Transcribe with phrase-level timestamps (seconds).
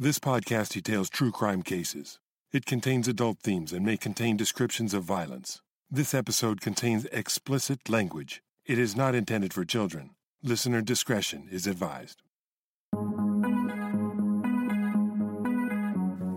[0.00, 2.20] This podcast details true crime cases.
[2.52, 5.60] It contains adult themes and may contain descriptions of violence.
[5.90, 8.40] This episode contains explicit language.
[8.64, 10.10] It is not intended for children.
[10.40, 12.22] Listener discretion is advised.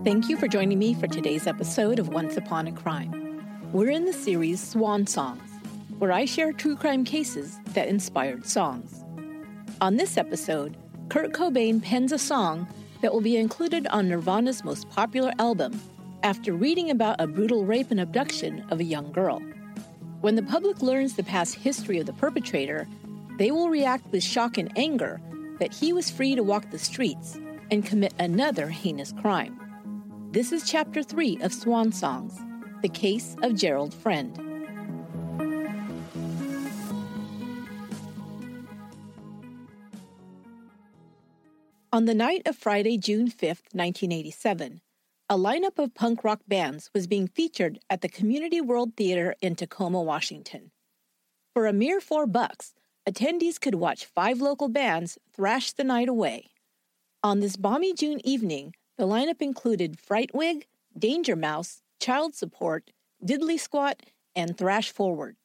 [0.02, 3.44] Thank you for joining me for today's episode of Once Upon a Crime.
[3.72, 5.48] We're in the series Swan Songs,
[6.00, 9.04] where I share true crime cases that inspired songs.
[9.80, 10.76] On this episode,
[11.10, 12.66] Kurt Cobain pens a song
[13.02, 15.78] that will be included on Nirvana's most popular album
[16.22, 19.42] after reading about a brutal rape and abduction of a young girl.
[20.20, 22.86] When the public learns the past history of the perpetrator,
[23.38, 25.20] they will react with shock and anger
[25.58, 27.38] that he was free to walk the streets
[27.72, 29.58] and commit another heinous crime.
[30.30, 32.38] This is Chapter 3 of Swan Songs
[32.82, 34.51] The Case of Gerald Friend.
[41.94, 44.80] On the night of Friday, June 5, 1987,
[45.28, 49.56] a lineup of punk rock bands was being featured at the Community World Theater in
[49.56, 50.70] Tacoma, Washington.
[51.52, 52.72] For a mere four bucks,
[53.06, 56.52] attendees could watch five local bands thrash the night away.
[57.22, 60.64] On this balmy June evening, the lineup included Frightwig,
[60.98, 62.90] Danger Mouse, Child Support,
[63.22, 64.02] Diddley Squat,
[64.34, 65.36] and Thrash Forward.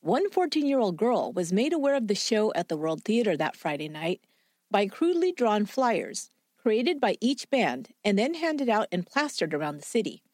[0.00, 3.36] One 14 year old girl was made aware of the show at the World Theater
[3.36, 4.20] that Friday night
[4.74, 6.30] by crudely drawn flyers
[6.60, 10.24] created by each band and then handed out and plastered around the city.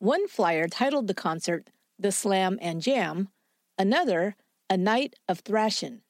[0.00, 3.28] One flyer titled the concert The Slam and Jam,
[3.78, 4.34] another
[4.68, 6.00] A Night of Thrashin'.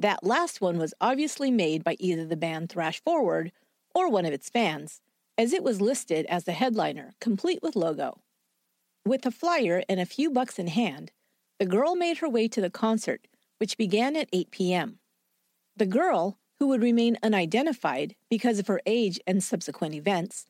[0.00, 3.52] That last one was obviously made by either the band Thrash Forward
[3.94, 5.00] or one of its fans,
[5.38, 8.20] as it was listed as the headliner, complete with logo.
[9.06, 11.12] With a flyer and a few bucks in hand,
[11.60, 14.98] the girl made her way to the concert, which began at 8 p.m.
[15.76, 20.44] The girl, who would remain unidentified because of her age and subsequent events,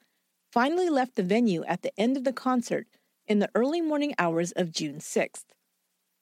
[0.51, 2.89] finally left the venue at the end of the concert
[3.29, 5.45] in the early morning hours of June 6th.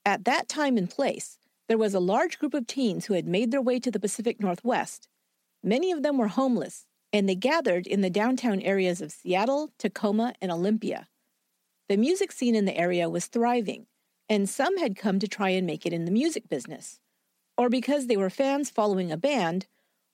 [0.04, 1.38] At that time and place,
[1.68, 4.38] there was a large group of teens who had made their way to the Pacific
[4.38, 5.08] Northwest.
[5.62, 10.34] Many of them were homeless, and they gathered in the downtown areas of Seattle, Tacoma,
[10.42, 11.08] and Olympia.
[11.88, 13.86] The music scene in the area was thriving,
[14.28, 17.00] and some had come to try and make it in the music business,
[17.56, 19.66] or because they were fans following a band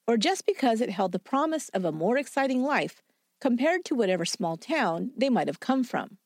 [0.06, 3.03] or just because it held the promise of a more exciting life
[3.41, 6.19] compared to whatever small town they might have come from.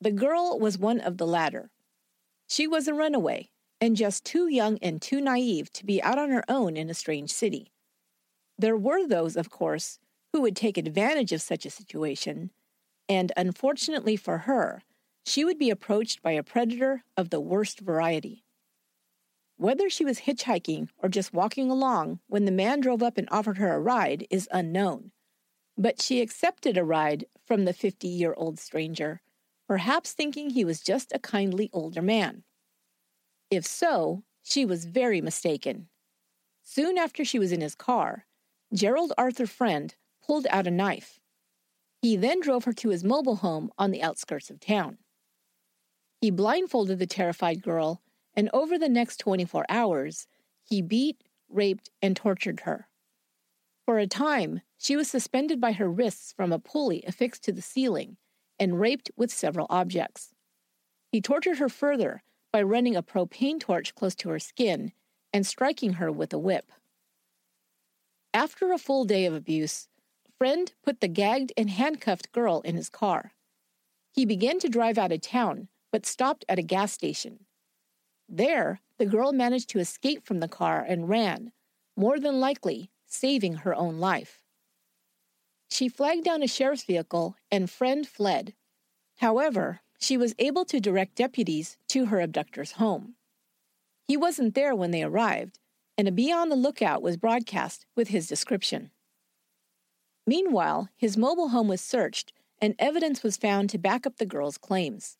[0.00, 1.70] The girl was one of the latter.
[2.48, 6.30] She was a runaway and just too young and too naive to be out on
[6.30, 7.72] her own in a strange city.
[8.58, 9.98] There were those, of course,
[10.32, 12.50] who would take advantage of such a situation,
[13.08, 14.82] and unfortunately for her,
[15.24, 18.44] she would be approached by a predator of the worst variety.
[19.58, 23.58] Whether she was hitchhiking or just walking along when the man drove up and offered
[23.58, 25.10] her a ride is unknown.
[25.76, 29.20] But she accepted a ride from the 50 year old stranger,
[29.66, 32.44] perhaps thinking he was just a kindly older man.
[33.50, 35.88] If so, she was very mistaken.
[36.62, 38.26] Soon after she was in his car,
[38.72, 39.92] Gerald Arthur Friend
[40.24, 41.18] pulled out a knife.
[42.00, 44.98] He then drove her to his mobile home on the outskirts of town.
[46.20, 48.02] He blindfolded the terrified girl
[48.38, 50.28] and over the next 24 hours,
[50.62, 52.86] he beat, raped, and tortured her.
[53.84, 57.60] For a time, she was suspended by her wrists from a pulley affixed to the
[57.60, 58.16] ceiling
[58.56, 60.36] and raped with several objects.
[61.10, 62.22] He tortured her further
[62.52, 64.92] by running a propane torch close to her skin
[65.32, 66.70] and striking her with a whip.
[68.32, 69.88] After a full day of abuse,
[70.38, 73.32] Friend put the gagged and handcuffed girl in his car.
[74.12, 77.46] He began to drive out of town, but stopped at a gas station.
[78.28, 81.52] There, the girl managed to escape from the car and ran,
[81.96, 84.42] more than likely saving her own life.
[85.70, 88.54] She flagged down a sheriff's vehicle and Friend fled.
[89.16, 93.14] However, she was able to direct deputies to her abductor's home.
[94.06, 95.58] He wasn't there when they arrived,
[95.96, 98.90] and a Be on the Lookout was broadcast with his description.
[100.26, 104.58] Meanwhile, his mobile home was searched and evidence was found to back up the girl's
[104.58, 105.16] claims.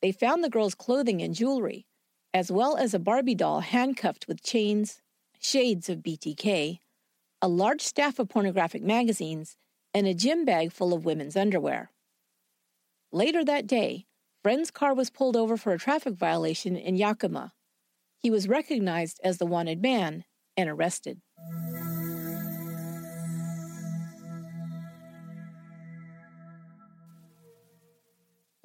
[0.00, 1.86] They found the girl's clothing and jewelry,
[2.36, 5.00] as well as a Barbie doll handcuffed with chains,
[5.40, 6.80] shades of BTK,
[7.40, 9.56] a large staff of pornographic magazines,
[9.94, 11.92] and a gym bag full of women's underwear.
[13.10, 14.04] Later that day,
[14.42, 17.54] Friend's car was pulled over for a traffic violation in Yakima.
[18.18, 20.24] He was recognized as the wanted man
[20.58, 21.22] and arrested.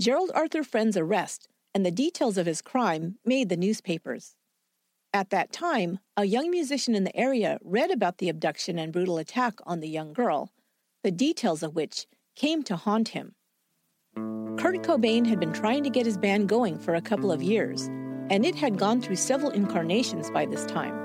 [0.02, 4.36] Gerald Arthur Friend's arrest and the details of his crime made the newspapers.
[5.14, 9.18] At that time, a young musician in the area read about the abduction and brutal
[9.18, 10.52] attack on the young girl,
[11.04, 13.36] the details of which came to haunt him.
[14.58, 17.88] Kurt Cobain had been trying to get his band going for a couple of years,
[18.30, 20.96] and it had gone through several incarnations by this time.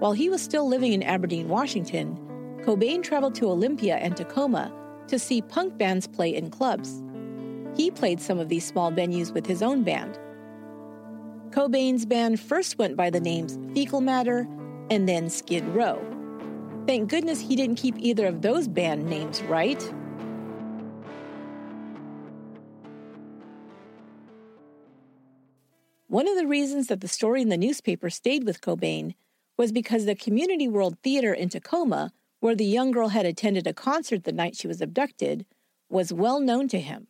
[0.00, 2.18] While he was still living in Aberdeen, Washington,
[2.62, 4.72] Cobain traveled to Olympia and Tacoma
[5.06, 7.02] to see punk bands play in clubs.
[7.76, 10.18] He played some of these small venues with his own band.
[11.50, 14.48] Cobain's band first went by the names Fecal Matter
[14.90, 16.02] and then Skid Row.
[16.86, 19.82] Thank goodness he didn't keep either of those band names right.
[26.08, 29.14] One of the reasons that the story in the newspaper stayed with Cobain
[29.56, 33.72] was because the Community World Theater in Tacoma, where the young girl had attended a
[33.72, 35.46] concert the night she was abducted,
[35.88, 37.08] was well known to him.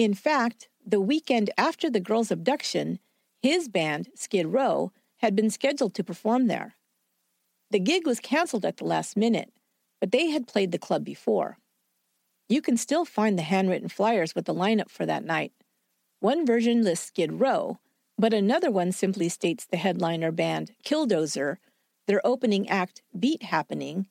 [0.00, 3.00] In fact, the weekend after the girl's abduction,
[3.42, 6.76] his band, Skid Row, had been scheduled to perform there.
[7.70, 9.52] The gig was canceled at the last minute,
[10.00, 11.58] but they had played the club before.
[12.48, 15.52] You can still find the handwritten flyers with the lineup for that night.
[16.20, 17.78] One version lists Skid Row,
[18.16, 21.58] but another one simply states the headliner band, Killdozer,
[22.06, 24.06] their opening act, Beat Happening,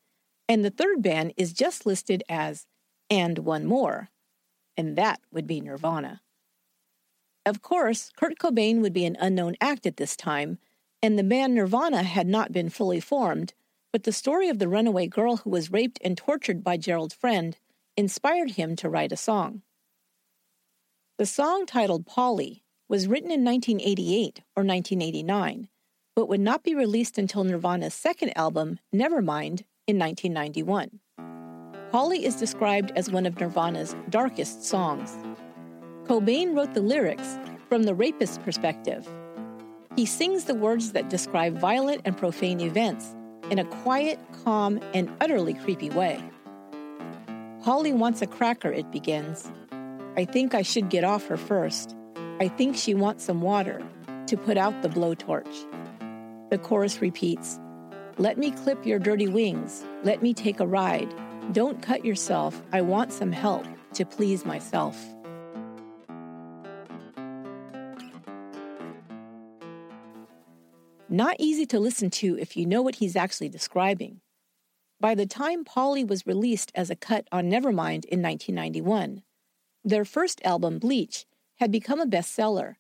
[0.48, 2.68] and the third band is just listed as
[3.10, 4.10] And One More,
[4.80, 6.22] and that would be Nirvana.
[7.46, 10.58] Of course, Kurt Cobain would be an unknown act at this time,
[11.04, 13.54] and the band Nirvana had not been fully formed,
[13.92, 17.58] but the story of the runaway girl who was raped and tortured by Gerald Friend
[17.98, 19.64] inspired him to write a song.
[21.18, 25.68] The song titled Polly was written in 1988 or 1989,
[26.16, 31.02] but would not be released until Nirvana's second album, Nevermind, in 1991.
[31.92, 35.18] Polly is described as one of Nirvana's darkest songs.
[36.04, 39.08] Cobain wrote the lyrics from the rapist's perspective.
[39.96, 43.16] He sings the words that describe violent and profane events
[43.50, 46.24] in a quiet, calm, and utterly creepy way.
[47.64, 49.52] Polly wants a cracker, it begins.
[50.16, 51.96] I think I should get off her first.
[52.40, 53.82] I think she wants some water
[54.28, 56.50] to put out the blowtorch.
[56.52, 57.60] The chorus repeats
[58.20, 59.84] Let me clip your dirty wings.
[60.04, 61.12] Let me take a ride.
[61.52, 62.62] Don't cut yourself.
[62.72, 64.96] I want some help to please myself.
[71.10, 74.22] Not easy to listen to if you know what he's actually describing.
[75.00, 79.24] By the time Polly was released as a cut on Nevermind in 1991,
[79.84, 81.26] their first album, Bleach,
[81.56, 82.76] had become a bestseller,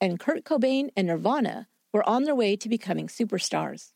[0.00, 3.92] and Kurt Cobain and Nirvana were on their way to becoming superstars.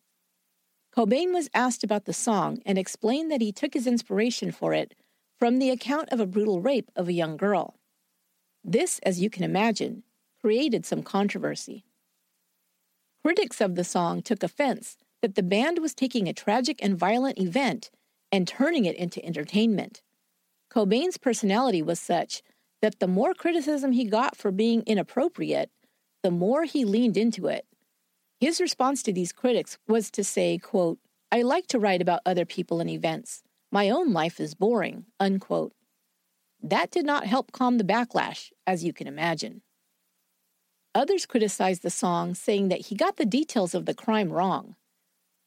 [0.97, 4.95] Cobain was asked about the song and explained that he took his inspiration for it
[5.39, 7.77] from the account of a brutal rape of a young girl.
[8.65, 10.03] This, as you can imagine,
[10.41, 11.85] created some controversy.
[13.25, 17.39] Critics of the song took offense that the band was taking a tragic and violent
[17.39, 17.91] event
[18.33, 20.03] and turning it into entertainment.
[20.73, 22.43] Cobain's personality was such
[22.83, 25.71] that the more criticism he got for being inappropriate,
[26.23, 27.67] the more he leaned into it.
[28.41, 30.99] His response to these critics was to say, quote,
[31.31, 33.43] I like to write about other people and events.
[33.71, 35.75] My own life is boring, unquote.
[36.63, 39.61] That did not help calm the backlash, as you can imagine.
[40.95, 44.75] Others criticized the song, saying that he got the details of the crime wrong.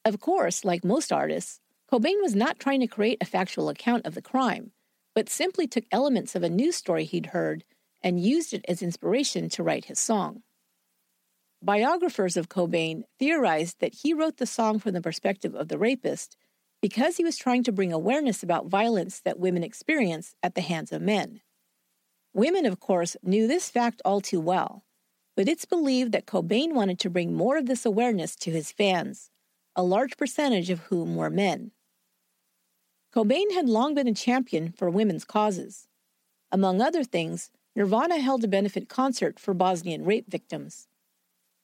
[0.05, 1.59] Of course, like most artists,
[1.91, 4.71] Cobain was not trying to create a factual account of the crime,
[5.15, 7.63] but simply took elements of a news story he'd heard
[8.01, 10.43] and used it as inspiration to write his song.
[11.63, 16.35] Biographers of Cobain theorized that he wrote the song from the perspective of the rapist
[16.81, 20.91] because he was trying to bring awareness about violence that women experience at the hands
[20.91, 21.41] of men.
[22.33, 24.83] Women, of course, knew this fact all too well
[25.35, 29.31] but it's believed that Cobain wanted to bring more of this awareness to his fans,
[29.75, 31.71] a large percentage of whom were men.
[33.13, 35.87] Cobain had long been a champion for women's causes.
[36.51, 40.87] Among other things, Nirvana held a benefit concert for Bosnian rape victims.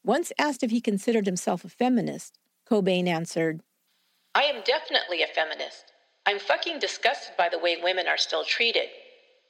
[0.09, 3.61] Once asked if he considered himself a feminist, Cobain answered,
[4.33, 5.93] I am definitely a feminist.
[6.25, 8.89] I'm fucking disgusted by the way women are still treated.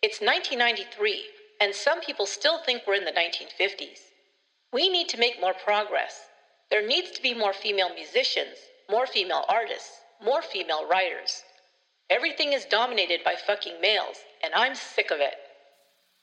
[0.01, 1.23] It's 1993,
[1.61, 3.99] and some people still think we're in the 1950s.
[4.73, 6.19] We need to make more progress.
[6.69, 8.57] There needs to be more female musicians,
[8.91, 11.41] more female artists, more female writers.
[12.09, 15.35] Everything is dominated by fucking males, and I'm sick of it.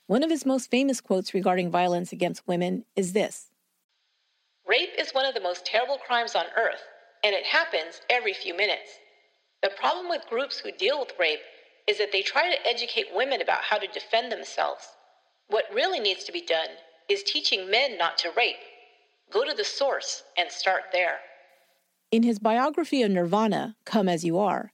[0.08, 3.48] One of his most famous quotes regarding violence against women is this
[4.68, 6.82] Rape is one of the most terrible crimes on earth,
[7.22, 8.90] and it happens every few minutes.
[9.62, 11.40] The problem with groups who deal with rape
[11.86, 14.84] is that they try to educate women about how to defend themselves.
[15.48, 16.68] What really needs to be done
[17.08, 18.56] is teaching men not to rape.
[19.32, 21.18] Go to the source and start there.
[22.10, 24.72] In his biography of Nirvana, Come As You Are,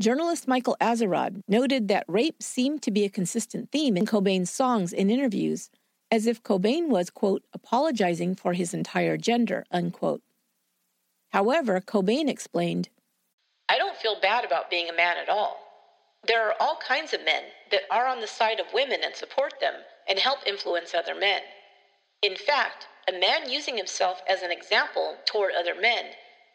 [0.00, 4.92] journalist Michael Azerrad noted that rape seemed to be a consistent theme in Cobain's songs
[4.92, 5.70] and interviews,
[6.10, 10.22] as if Cobain was, quote, apologizing for his entire gender, unquote.
[11.30, 12.88] However, Cobain explained,
[13.68, 15.58] I don't feel bad about being a man at all.
[16.26, 19.54] There are all kinds of men that are on the side of women and support
[19.60, 19.74] them
[20.08, 21.42] and help influence other men.
[22.22, 26.06] In fact, a man using himself as an example toward other men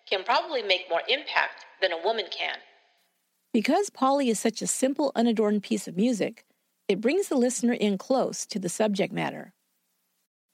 [0.09, 2.57] can probably make more impact than a woman can.
[3.53, 6.45] Because Polly is such a simple, unadorned piece of music,
[6.91, 9.53] it brings the listener in close to the subject matter.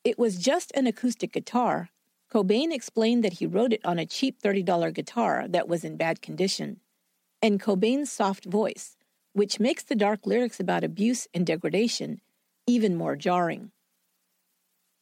[0.04, 1.90] It was just an acoustic guitar.
[2.32, 6.22] Cobain explained that he wrote it on a cheap $30 guitar that was in bad
[6.22, 6.80] condition.
[7.42, 8.96] And Cobain's soft voice,
[9.34, 12.22] which makes the dark lyrics about abuse and degradation
[12.68, 13.72] even more jarring.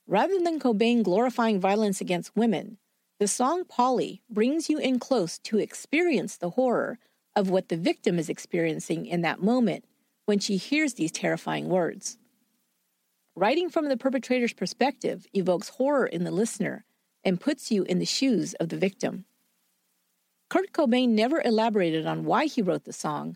[0.08, 2.78] Rather than Cobain glorifying violence against women,
[3.20, 7.00] the song Polly brings you in close to experience the horror
[7.36, 9.84] of what the victim is experiencing in that moment
[10.26, 12.18] when she hears these terrifying words.
[13.36, 16.86] Writing from the perpetrator's perspective evokes horror in the listener
[17.24, 19.26] and puts you in the shoes of the victim.
[20.50, 23.36] Kurt Cobain never elaborated on why he wrote the song,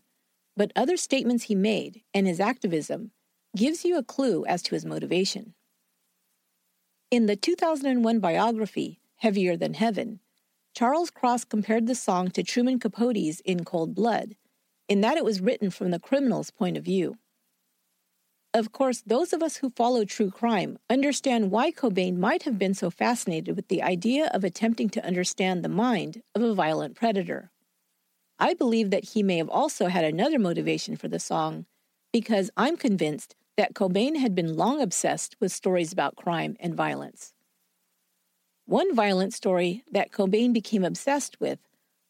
[0.55, 3.11] but other statements he made and his activism
[3.55, 5.53] gives you a clue as to his motivation.
[7.11, 10.19] In the 2001 biography, Heavier Than Heaven,
[10.75, 14.35] Charles Cross compared the song to Truman Capote's In Cold Blood,
[14.89, 17.17] in that it was written from the criminal's point of view.
[18.53, 22.73] Of course, those of us who follow true crime understand why Cobain might have been
[22.73, 27.51] so fascinated with the idea of attempting to understand the mind of a violent predator.
[28.39, 31.67] I believe that he may have also had another motivation for the song,
[32.11, 37.33] because I'm convinced that Cobain had been long obsessed with stories about crime and violence.
[38.65, 41.59] One violent story that Cobain became obsessed with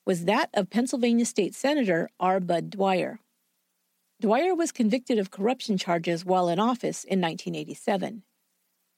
[0.09, 2.39] was that of Pennsylvania State Senator R.
[2.39, 3.19] Bud Dwyer.
[4.19, 8.23] Dwyer was convicted of corruption charges while in office in 1987.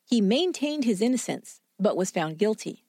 [0.06, 2.86] He maintained his innocence, but was found guilty.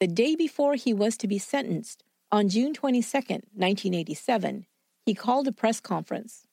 [0.00, 2.02] The day before he was to be sentenced,
[2.32, 4.66] on June 22, 1987,
[5.06, 6.48] he called a press conference.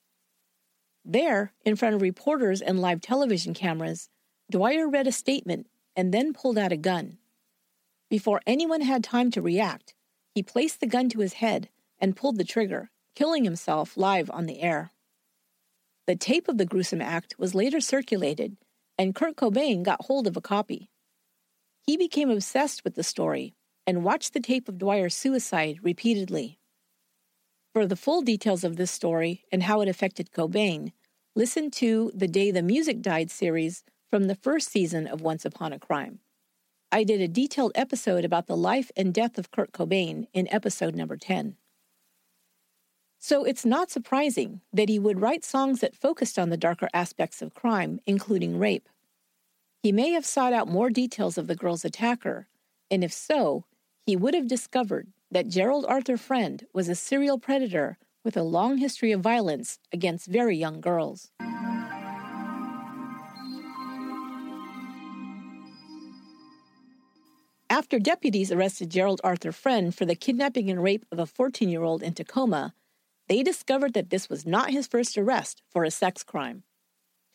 [1.03, 4.07] There, in front of reporters and live television cameras,
[4.51, 7.17] Dwyer read a statement and then pulled out a gun.
[8.07, 9.95] Before anyone had time to react,
[10.39, 11.67] he placed the gun to his head
[11.99, 14.93] and pulled the trigger, killing himself live on the air.
[16.07, 18.55] The tape of the gruesome act was later circulated,
[18.97, 20.89] and Kurt Cobain got hold of a copy.
[21.81, 23.53] He became obsessed with the story
[23.85, 26.57] and watched the tape of Dwyer's suicide repeatedly.
[27.73, 30.93] For the full details of this story and how it affected Cobain,
[31.35, 35.73] listen to The Day the Music Died series from the first season of Once Upon
[35.73, 36.19] a Crime.
[36.91, 40.95] I did a detailed episode about the life and death of Kurt Cobain in episode
[40.95, 41.55] number 10.
[43.19, 47.43] So it's not surprising that he would write songs that focused on the darker aspects
[47.43, 48.89] of crime, including rape.
[49.83, 52.47] He may have sought out more details of the girl's attacker,
[52.89, 53.65] and if so,
[54.05, 58.77] he would have discovered that Gerald Arthur Friend was a serial predator with a long
[58.77, 61.29] history of violence against very young girls.
[67.79, 71.81] After deputies arrested Gerald Arthur Friend for the kidnapping and rape of a 14 year
[71.81, 72.73] old in Tacoma,
[73.29, 76.63] they discovered that this was not his first arrest for a sex crime.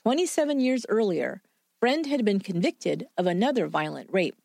[0.03, 1.41] 27 years earlier,
[1.81, 4.37] Friend had been convicted of another violent rape.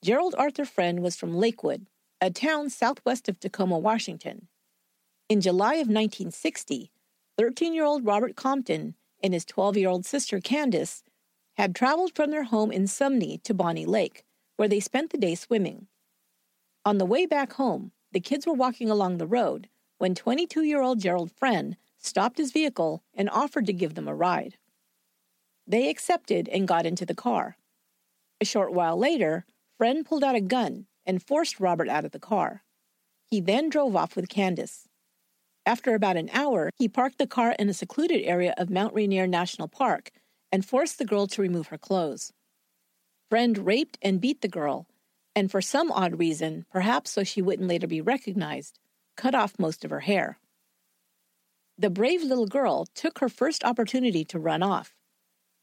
[0.00, 1.88] Gerald Arthur Friend was from Lakewood,
[2.20, 4.46] a town southwest of Tacoma, Washington.
[5.28, 6.92] In July of 1960,
[7.36, 11.02] 13 year old Robert Compton and his 12 year old sister Candace
[11.54, 14.24] had traveled from their home in Sumner to Bonney Lake
[14.56, 15.86] where they spent the day swimming.
[16.84, 19.68] On the way back home, the kids were walking along the road
[19.98, 24.14] when 22 year old Gerald Friend stopped his vehicle and offered to give them a
[24.14, 24.58] ride.
[25.66, 27.56] They accepted and got into the car.
[28.40, 29.46] A short while later,
[29.78, 32.64] Friend pulled out a gun and forced Robert out of the car.
[33.30, 34.88] He then drove off with Candace.
[35.64, 39.26] After about an hour, he parked the car in a secluded area of Mount Rainier
[39.26, 40.10] National Park
[40.50, 42.32] and forced the girl to remove her clothes.
[43.32, 44.86] Friend raped and beat the girl,
[45.34, 48.78] and for some odd reason, perhaps so she wouldn't later be recognized,
[49.16, 50.38] cut off most of her hair.
[51.78, 54.94] The brave little girl took her first opportunity to run off.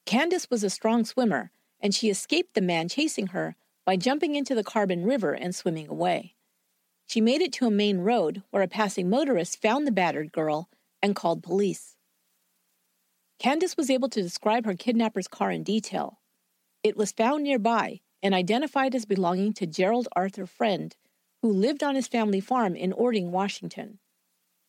[0.07, 4.55] Candace was a strong swimmer, and she escaped the man chasing her by jumping into
[4.55, 6.33] the Carbon River and swimming away.
[7.05, 10.69] She made it to a main road where a passing motorist found the battered girl
[11.03, 11.95] and called police.
[13.38, 16.18] Candace was able to describe her kidnapper's car in detail,
[16.83, 20.95] it was found nearby and identified as belonging to Gerald Arthur Friend,
[21.41, 24.00] who lived on his family farm in Orting, Washington.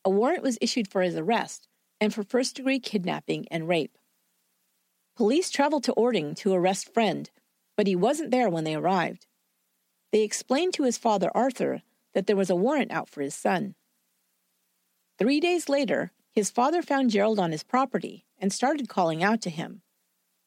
[0.05, 1.67] A warrant was issued for his arrest
[1.99, 3.97] and for first degree kidnapping and rape.
[5.15, 7.29] Police traveled to Orting to arrest Friend,
[7.75, 9.27] but he wasn't there when they arrived.
[10.11, 13.75] They explained to his father, Arthur, that there was a warrant out for his son.
[15.17, 19.49] Three days later, his father found Gerald on his property and started calling out to
[19.49, 19.81] him.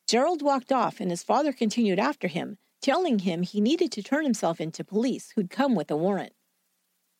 [0.07, 4.25] Gerald walked off, and his father continued after him, telling him he needed to turn
[4.25, 6.33] himself in to police who'd come with a warrant.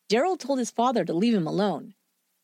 [0.09, 1.95] Gerald told his father to leave him alone,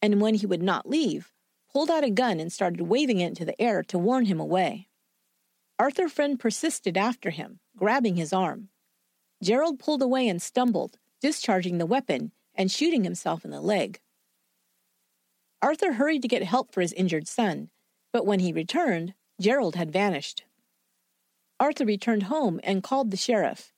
[0.02, 1.32] and when he would not leave,
[1.72, 4.88] pulled out a gun and started waving it into the air to warn him away.
[5.78, 8.70] Arthur Friend persisted after him, grabbing his arm.
[9.44, 14.00] Gerald pulled away and stumbled, discharging the weapon and shooting himself in the leg.
[15.62, 17.70] Arthur hurried to get help for his injured son,
[18.12, 20.44] but when he returned, Gerald had vanished.
[21.60, 23.72] Arthur returned home and called the sheriff.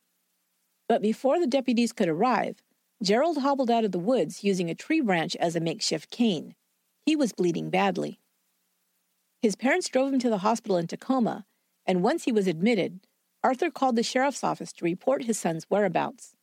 [0.87, 2.61] But before the deputies could arrive,
[3.01, 6.55] Gerald hobbled out of the woods using a tree branch as a makeshift cane.
[7.05, 8.19] He was bleeding badly.
[9.41, 11.45] His parents drove him to the hospital in Tacoma,
[11.85, 13.01] and once he was admitted,
[13.43, 16.37] Arthur called the sheriff's office to report his son's whereabouts.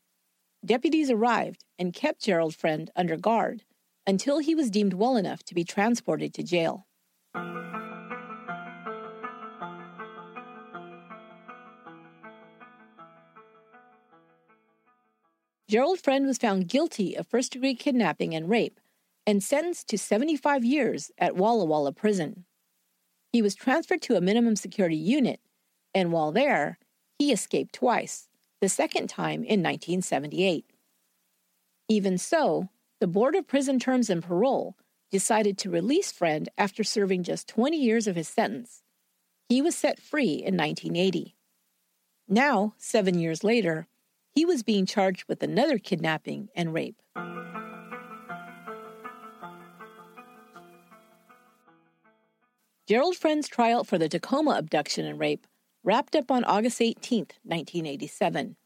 [0.64, 3.64] Deputies arrived and kept Gerald Friend under guard
[4.06, 6.86] until he was deemed well enough to be transported to jail.
[15.70, 18.80] Gerald Friend was found guilty of first degree kidnapping and rape
[19.24, 22.44] and sentenced to 75 years at Walla Walla Prison.
[23.32, 25.38] He was transferred to a minimum security unit,
[25.94, 26.80] and while there,
[27.20, 28.26] he escaped twice,
[28.60, 30.64] the second time in 1978.
[31.88, 34.76] Even so, the Board of Prison Terms and Parole
[35.12, 38.82] decided to release Friend after serving just 20 years of his sentence.
[39.48, 41.36] He was set free in 1980.
[42.26, 43.86] Now, seven years later,
[44.34, 46.96] he was being charged with another kidnapping and rape.
[52.86, 55.46] Gerald Friend's trial for the Tacoma abduction and rape
[55.84, 58.56] wrapped up on August 18, 1987.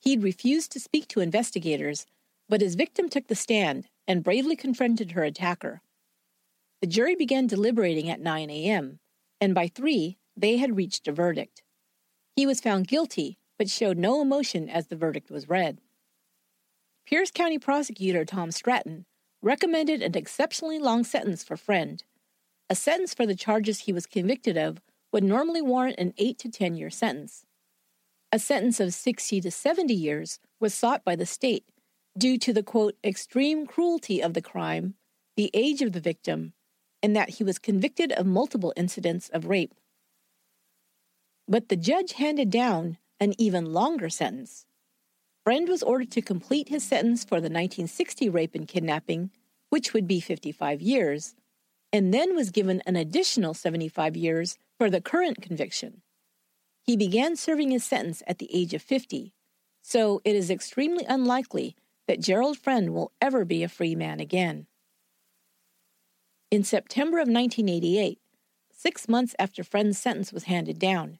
[0.00, 2.06] He'd refused to speak to investigators,
[2.48, 5.82] but his victim took the stand and bravely confronted her attacker.
[6.80, 8.98] The jury began deliberating at 9 a.m.,
[9.40, 11.62] and by 3, they had reached a verdict.
[12.34, 15.82] He was found guilty but showed no emotion as the verdict was read.
[17.06, 19.04] Pierce County prosecutor Tom Stratton
[19.42, 22.02] recommended an exceptionally long sentence for Friend.
[22.70, 24.80] A sentence for the charges he was convicted of
[25.12, 27.44] would normally warrant an 8 to 10 year sentence.
[28.32, 31.66] A sentence of 60 to 70 years was sought by the state
[32.16, 34.94] due to the quote, extreme cruelty of the crime,
[35.36, 36.54] the age of the victim,
[37.02, 39.74] and that he was convicted of multiple incidents of rape.
[41.46, 44.66] But the judge handed down an even longer sentence.
[45.44, 49.30] Friend was ordered to complete his sentence for the 1960 rape and kidnapping,
[49.68, 51.34] which would be 55 years,
[51.92, 56.02] and then was given an additional 75 years for the current conviction.
[56.82, 59.32] He began serving his sentence at the age of 50,
[59.82, 64.66] so it is extremely unlikely that Gerald Friend will ever be a free man again.
[66.50, 68.18] In September of 1988,
[68.72, 71.18] six months after Friend's sentence was handed down,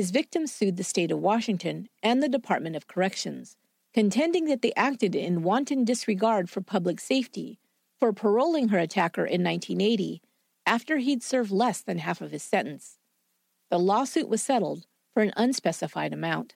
[0.00, 3.58] his victims sued the state of Washington and the Department of Corrections,
[3.92, 7.58] contending that they acted in wanton disregard for public safety
[7.98, 10.22] for paroling her attacker in 1980
[10.64, 12.96] after he'd served less than half of his sentence.
[13.68, 16.54] The lawsuit was settled for an unspecified amount.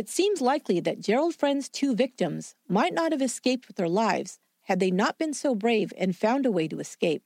[0.00, 4.38] It seems likely that Gerald Friend's two victims might not have escaped with their lives
[4.62, 7.22] had they not been so brave and found a way to escape.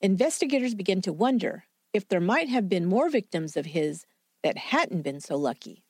[0.00, 4.06] Investigators began to wonder if there might have been more victims of his
[4.42, 5.84] that hadn't been so lucky.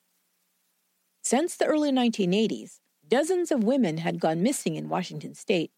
[1.21, 5.71] Since the early 1980s, dozens of women had gone missing in Washington state.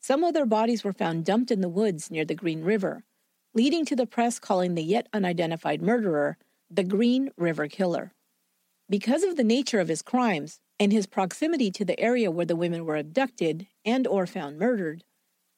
[0.00, 3.04] Some of their bodies were found dumped in the woods near the Green River,
[3.52, 6.38] leading to the press calling the yet unidentified murderer
[6.70, 8.14] the Green River Killer.
[8.90, 12.56] Because of the nature of his crimes and his proximity to the area where the
[12.56, 15.04] women were abducted and or found murdered,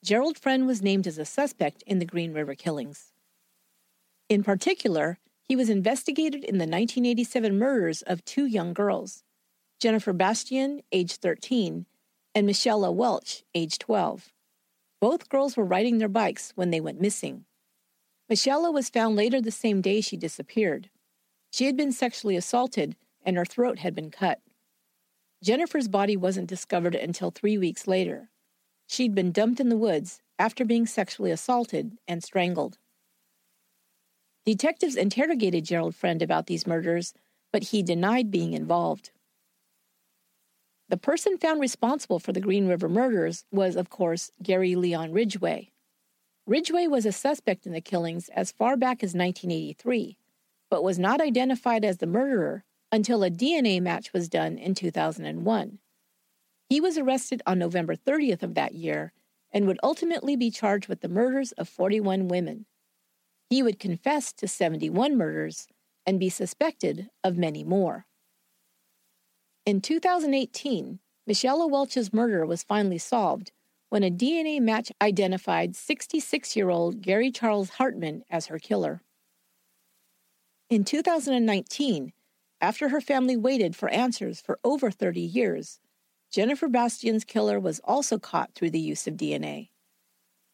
[0.03, 3.13] Gerald Friend was named as a suspect in the Green River killings.
[4.29, 9.23] In particular, he was investigated in the 1987 murders of two young girls,
[9.79, 11.87] Jennifer Bastian, age 13,
[12.35, 14.33] and Michelle Welch, age 12.
[15.01, 17.45] Both girls were riding their bikes when they went missing.
[18.29, 20.91] Michelle was found later the same day she disappeared.
[21.53, 24.41] She had been sexually assaulted and her throat had been cut.
[25.43, 28.31] Jennifer's body wasn't discovered until three weeks later,
[28.87, 32.79] she'd been dumped in the woods after being sexually assaulted and strangled.
[34.45, 37.15] Detectives interrogated Gerald Friend about these murders,
[37.53, 39.11] but he denied being involved.
[40.89, 45.71] The person found responsible for the Green River murders was, of course, Gary Leon Ridgway.
[46.47, 50.17] Ridgway was a suspect in the killings as far back as 1983,
[50.69, 55.79] but was not identified as the murderer until a DNA match was done in 2001.
[56.69, 59.13] He was arrested on November 30th of that year
[59.53, 62.67] and would ultimately be charged with the murders of 41 women.
[63.49, 65.67] He would confess to 71 murders
[66.07, 68.07] and be suspected of many more.
[69.67, 73.53] In 2018, Michelle Welch's murder was finally solved
[73.89, 79.03] when a DNA match identified 66 year old Gary Charles Hartman as her killer.
[80.71, 82.13] In 2019,
[82.61, 85.81] after her family waited for answers for over 30 years,
[86.31, 89.71] Jennifer Bastian's killer was also caught through the use of DNA.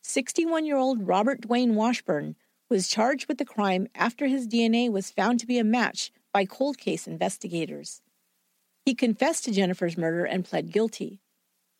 [0.02, 2.36] 61 year old Robert Dwayne Washburn
[2.70, 6.44] was charged with the crime after his DNA was found to be a match by
[6.44, 8.02] cold case investigators.
[8.84, 11.20] He confessed to Jennifer's murder and pled guilty.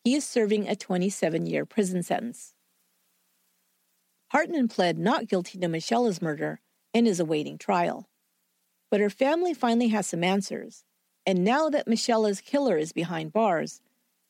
[0.03, 2.53] He is serving a 27 year prison sentence.
[4.31, 6.59] Hartman pled not guilty to Michelle's murder
[6.93, 8.09] and is awaiting trial.
[8.89, 10.85] But her family finally has some answers,
[11.25, 13.81] and now that Michelle's killer is behind bars,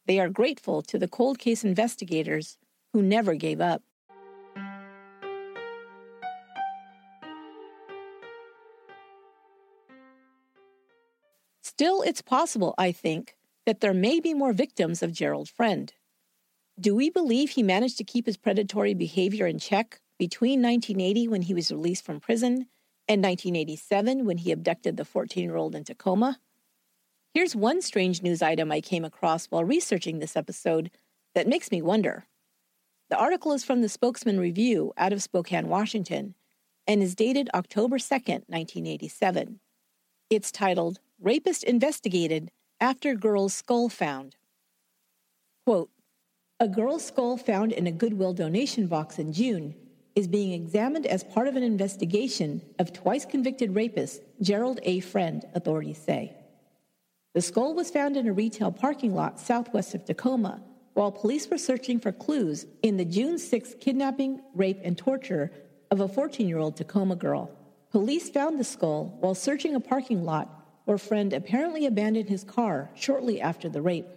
[0.08, 2.58] they are grateful to the cold case investigators
[2.94, 3.84] who never gave up.
[11.62, 15.94] Still, it's possible, I think, that there may be more victims of Gerald Friend.
[16.80, 21.44] Do we believe he managed to keep his predatory behavior in check between 1980 when
[21.44, 22.68] he was released from prison
[23.08, 26.40] and 1987 when he abducted the 14 year old in Tacoma?
[27.34, 30.92] Here's one strange news item I came across while researching this episode
[31.36, 32.26] that makes me wonder.
[33.10, 36.36] The article is from the Spokesman Review out of Spokane, Washington,
[36.86, 39.60] and is dated October 2nd, 1987.
[40.30, 44.36] It's titled Rapist Investigated After Girl's Skull Found.
[45.66, 45.90] Quote
[46.60, 49.76] A girl's skull found in a Goodwill donation box in June
[50.18, 55.00] is being examined as part of an investigation of twice convicted rapist Gerald A.
[55.00, 56.36] Friend, authorities say.
[57.36, 60.64] The skull was found in a retail parking lot southwest of Tacoma
[60.96, 65.52] while police were searching for clues in the June 6 kidnapping, rape, and torture
[65.92, 67.52] of a 14 year old Tacoma girl.
[67.92, 72.90] Police found the skull while searching a parking lot where friend apparently abandoned his car
[72.96, 74.08] shortly after the rape.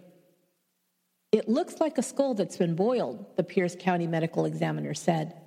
[1.31, 5.40] It looks like a skull that's been boiled, the Pierce County medical examiner said.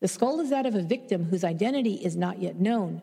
[0.00, 3.02] The skull is that of a victim whose identity is not yet known,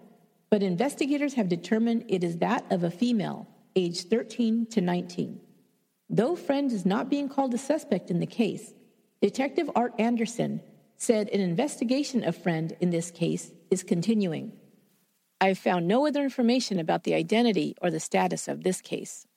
[0.49, 5.41] but investigators have determined it is that of a female, aged 13 to 19.
[6.09, 8.73] Though Friend is not being called a suspect in the case,
[9.21, 10.61] Detective Art Anderson
[10.97, 14.53] said an investigation of Friend in this case is continuing.
[15.41, 19.27] I have found no other information about the identity or the status of this case.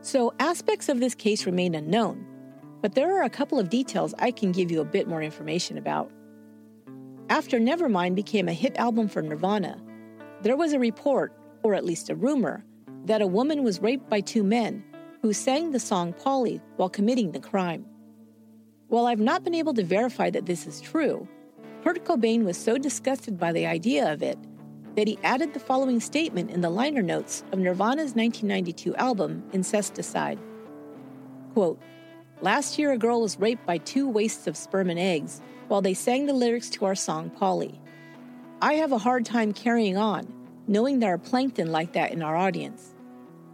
[0.00, 2.24] So, aspects of this case remain unknown,
[2.80, 5.78] but there are a couple of details I can give you a bit more information
[5.78, 6.10] about.
[7.28, 9.80] After Nevermind became a hit album for Nirvana,
[10.42, 12.64] there was a report, or at least a rumor,
[13.04, 14.84] that a woman was raped by two men
[15.22, 17.84] who sang the song Polly while committing the crime.
[18.88, 21.28] While I've not been able to verify that this is true,
[21.82, 24.38] Kurt Cobain was so disgusted by the idea of it
[24.96, 30.38] that he added the following statement in the liner notes of Nirvana's 1992 album, Incesticide.
[31.52, 31.80] Quote,
[32.40, 35.94] Last year, a girl was raped by two wastes of sperm and eggs while they
[35.94, 37.80] sang the lyrics to our song Polly.
[38.62, 40.32] I have a hard time carrying on,
[40.68, 42.94] knowing there are plankton like that in our audience.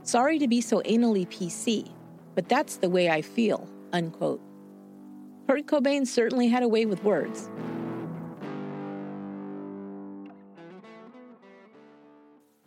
[0.02, 1.90] Sorry to be so anally PC,
[2.34, 3.68] but that's the way I feel.
[3.92, 4.40] Unquote.
[5.48, 7.48] Kurt Cobain certainly had a way with words.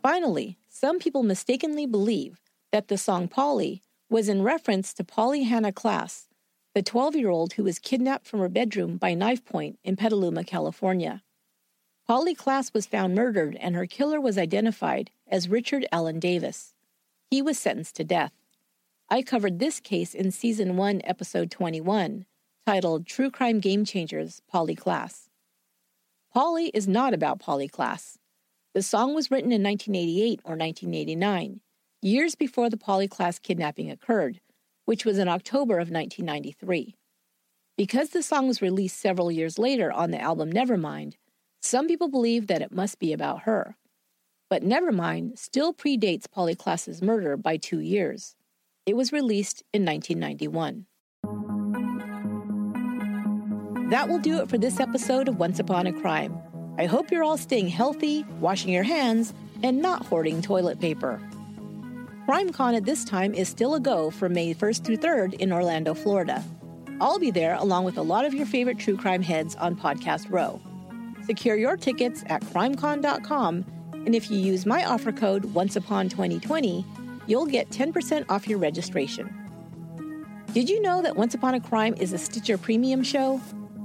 [0.02, 2.40] Finally, some people mistakenly believe
[2.72, 6.28] that the song Polly was in reference to Polly Hannah Klaas,
[6.74, 10.44] the 12 year old who was kidnapped from her bedroom by knife point in Petaluma,
[10.44, 11.22] California.
[12.06, 16.72] Polly Klaas was found murdered, and her killer was identified as Richard Allen Davis.
[17.30, 18.32] He was sentenced to death.
[19.10, 22.24] I covered this case in Season 1, Episode 21,
[22.66, 25.28] titled True Crime Game Changers Polly Klaas.
[26.32, 28.18] Polly is not about Polly Klaas.
[28.72, 31.60] The song was written in 1988 or 1989,
[32.02, 34.40] years before the Polly Klaas kidnapping occurred,
[34.84, 36.94] which was in October of 1993.
[37.76, 41.14] Because the song was released several years later on the album Nevermind,
[41.60, 43.76] some people believe that it must be about her.
[44.50, 48.34] But Nevermind still predates Polly Klaas's murder by two years.
[48.86, 50.86] It was released in 1991.
[53.90, 56.38] That will do it for this episode of Once Upon a Crime.
[56.78, 61.20] I hope you're all staying healthy, washing your hands, and not hoarding toilet paper.
[62.28, 65.94] CrimeCon at this time is still a go from May 1st through 3rd in Orlando,
[65.94, 66.44] Florida.
[67.00, 70.30] I'll be there along with a lot of your favorite true crime heads on Podcast
[70.30, 70.60] Row.
[71.24, 73.64] Secure your tickets at crimecon.com,
[73.94, 76.84] and if you use my offer code OnceUpon2020,
[77.26, 79.34] you'll get 10% off your registration.
[80.52, 83.40] Did you know that Once Upon a Crime is a Stitcher Premium show?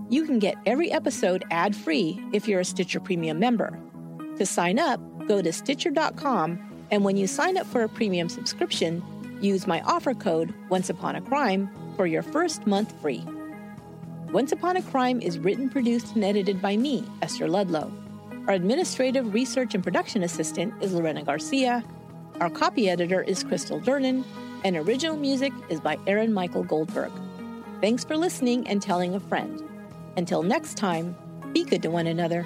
[0.09, 3.79] You can get every episode ad free if you're a Stitcher Premium member.
[4.35, 9.01] To sign up, go to Stitcher.com, and when you sign up for a premium subscription,
[9.41, 13.25] use my offer code Once Upon a Crime for your first month free.
[14.31, 17.91] Once Upon a Crime is written, produced, and edited by me, Esther Ludlow.
[18.47, 21.83] Our administrative research and production assistant is Lorena Garcia.
[22.39, 24.23] Our copy editor is Crystal Durnan,
[24.63, 27.11] and original music is by Aaron Michael Goldberg.
[27.81, 29.67] Thanks for listening and telling a friend.
[30.15, 31.15] Until next time,
[31.53, 32.45] be good to one another.